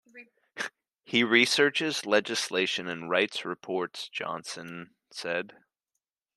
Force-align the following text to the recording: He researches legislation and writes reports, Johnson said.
He 1.03 1.23
researches 1.23 2.07
legislation 2.07 2.87
and 2.87 3.07
writes 3.07 3.45
reports, 3.45 4.09
Johnson 4.09 4.95
said. 5.11 5.53